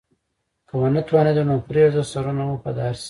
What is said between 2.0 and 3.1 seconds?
سرونه مو په دار شي.